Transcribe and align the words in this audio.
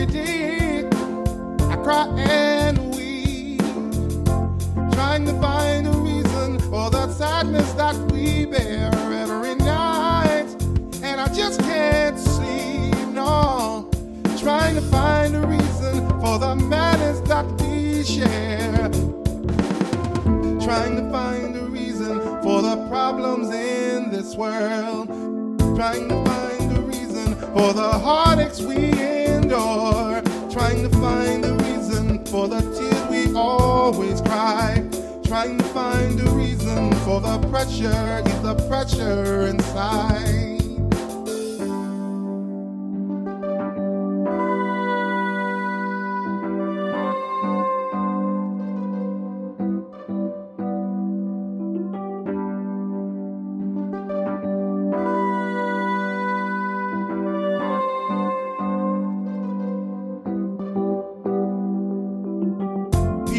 every 0.00 0.14
day 0.14 0.88
I 1.68 1.76
cry 1.76 2.08
and 2.16 2.94
weep, 2.94 3.60
trying 4.92 5.26
to 5.26 5.38
find 5.40 5.86
a 5.86 5.90
reason 5.90 6.58
for 6.70 6.90
the 6.90 7.12
sadness 7.12 7.70
that 7.72 7.96
we 8.10 8.46
bear 8.46 8.90
every 8.94 9.56
night. 9.56 10.46
And 11.02 11.20
I 11.20 11.28
just 11.34 11.60
can't 11.60 12.18
sleep, 12.18 13.08
no, 13.08 13.90
trying 14.38 14.76
to 14.76 14.82
find 14.82 15.36
a 15.36 15.46
reason 15.46 16.08
for 16.20 16.38
the 16.38 16.56
madness 16.56 17.20
that 17.28 17.44
we 17.60 18.02
share. 18.02 18.88
Trying 20.64 20.96
to 20.96 21.10
find 21.10 21.56
a 21.56 21.64
reason 21.64 22.20
for 22.42 22.62
the 22.62 22.86
problems 22.88 23.50
in 23.50 24.10
this 24.10 24.34
world. 24.34 25.08
Trying 25.76 26.08
to 26.08 26.24
find 26.24 26.78
a 26.78 26.80
reason 26.82 27.34
for 27.34 27.74
the 27.74 27.90
heartaches 27.98 28.62
we 28.62 28.76
endure 29.26 29.89
for 32.30 32.46
the 32.46 32.60
tears 32.60 33.10
we 33.10 33.34
always 33.36 34.20
cry. 34.20 34.86
Trying 35.24 35.58
to 35.58 35.64
find 35.64 36.20
a 36.20 36.30
reason 36.30 36.92
for 37.04 37.20
the 37.20 37.38
pressure, 37.50 38.22
is 38.24 38.42
the 38.42 38.54
pressure 38.68 39.48
inside. 39.48 40.49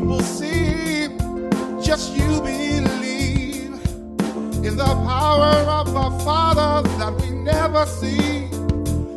People 0.00 0.20
see, 0.20 1.08
just 1.82 2.16
you 2.16 2.40
believe 2.40 3.74
in 4.64 4.76
the 4.76 4.92
power 5.06 5.52
of 5.78 5.88
a 5.88 6.24
Father 6.24 6.88
that 6.98 7.14
we 7.20 7.30
never 7.30 7.84
see. 7.84 8.48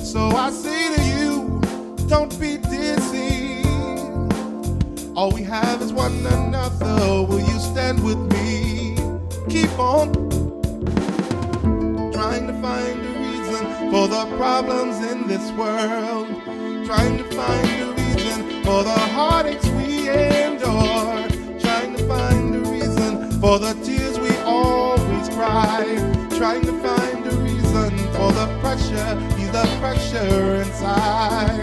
So 0.00 0.28
I 0.28 0.50
say 0.50 0.94
to 0.94 1.02
you, 1.02 1.60
don't 2.06 2.30
be 2.38 2.58
deceived. 2.58 3.66
All 5.16 5.32
we 5.32 5.42
have 5.42 5.82
is 5.82 5.92
one 5.92 6.24
another. 6.24 7.24
Will 7.26 7.40
you 7.40 7.58
stand 7.58 8.04
with 8.04 8.20
me? 8.34 8.94
Keep 9.50 9.76
on 9.80 10.12
trying 12.12 12.46
to 12.46 12.54
find 12.62 13.00
a 13.04 13.12
reason 13.26 13.90
for 13.90 14.06
the 14.06 14.26
problems 14.36 14.98
in 15.10 15.26
this 15.26 15.50
world. 15.52 16.28
Trying 16.86 17.18
to 17.18 17.24
find 17.34 17.82
a 17.82 17.92
reason 17.94 18.62
for 18.62 18.84
the 18.84 18.98
heartaches 19.16 19.68
we 19.72 20.08
endure. 20.08 20.47
For 23.48 23.58
the 23.58 23.72
tears 23.82 24.18
we 24.18 24.28
always 24.44 25.26
cry. 25.30 25.82
Trying 26.36 26.66
to 26.66 26.72
find 26.82 27.26
a 27.26 27.34
reason 27.36 27.96
for 28.12 28.30
the 28.32 28.46
pressure, 28.60 29.18
he's 29.38 29.50
the 29.50 29.64
pressure 29.80 30.56
inside. 30.56 31.57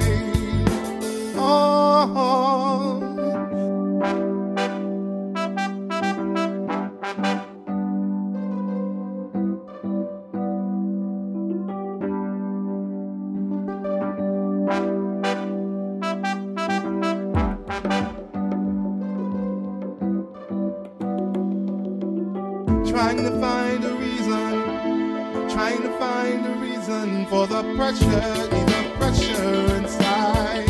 Trying 22.96 23.24
to 23.24 23.32
find 23.42 23.84
a 23.84 23.94
reason, 23.96 25.50
trying 25.50 25.82
to 25.82 25.90
find 26.00 26.46
a 26.46 26.52
reason 26.62 27.26
for 27.26 27.46
the 27.46 27.62
pressure, 27.76 28.06
the 28.08 28.94
pressure 28.96 29.76
inside. 29.76 30.66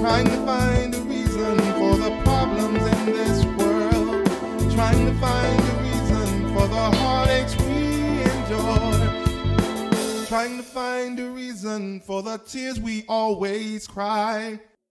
Trying 0.00 0.24
to 0.24 0.46
find 0.46 0.94
a 0.94 1.00
reason 1.02 1.58
for 1.74 1.98
the 1.98 2.18
problems 2.24 2.82
in 2.82 3.12
this 3.12 3.44
world. 3.44 4.26
Trying 4.72 5.04
to 5.04 5.12
find 5.20 5.60
a 5.68 5.72
reason 5.82 6.54
for 6.54 6.66
the 6.66 6.90
heartaches 6.96 7.58
we 7.66 8.22
endure. 8.22 10.24
Trying 10.28 10.56
to 10.56 10.62
find 10.62 11.20
a 11.20 11.28
reason 11.28 12.00
for 12.00 12.22
the 12.22 12.38
tears 12.38 12.80
we 12.80 13.04
always 13.06 13.86
cry. 13.86 14.60